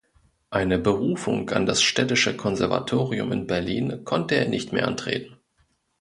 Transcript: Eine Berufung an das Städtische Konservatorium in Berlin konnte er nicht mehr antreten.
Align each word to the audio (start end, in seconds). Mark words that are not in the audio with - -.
Eine 0.49 0.79
Berufung 0.79 1.51
an 1.51 1.67
das 1.67 1.83
Städtische 1.83 2.35
Konservatorium 2.35 3.31
in 3.33 3.45
Berlin 3.45 4.03
konnte 4.03 4.33
er 4.33 4.47
nicht 4.47 4.73
mehr 4.73 4.87
antreten. 4.87 5.37